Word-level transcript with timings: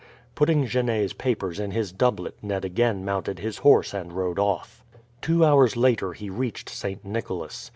Putting 0.33 0.65
Genet's 0.65 1.13
papers 1.13 1.59
in 1.59 1.69
his 1.69 1.91
doublet 1.91 2.33
Ned 2.41 2.65
again 2.65 3.05
mounted 3.05 3.37
his 3.37 3.59
horse 3.59 3.93
and 3.93 4.11
rode 4.11 4.39
off. 4.39 4.83
Two 5.21 5.45
hours 5.45 5.77
later 5.77 6.13
he 6.13 6.27
reached 6.27 6.69
St. 6.69 7.05
Nicholas. 7.05 7.69